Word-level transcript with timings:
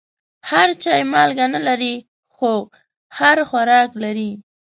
هر 0.49 0.69
چای 0.83 1.03
مالګه 1.13 1.45
نه 1.55 1.59
لري، 1.67 1.95
خو 2.35 2.51
هر 3.17 3.37
خوراک 3.49 3.89
لري. 4.03 4.31